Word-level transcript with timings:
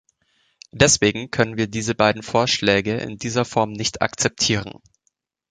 Deswegen 0.71 1.29
können 1.29 1.57
wir 1.57 1.67
diese 1.67 1.93
beiden 1.93 2.23
Vorschläge 2.23 2.97
in 2.97 3.17
dieser 3.19 3.45
Form 3.45 3.71
nicht 3.71 4.01
akzeptieren. 4.01 4.79